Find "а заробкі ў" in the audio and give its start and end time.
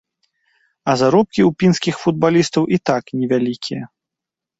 0.93-1.51